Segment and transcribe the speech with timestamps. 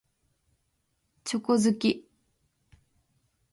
[1.25, 2.09] チョコ好き。